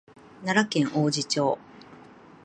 [0.43, 1.59] 奈良県王寺町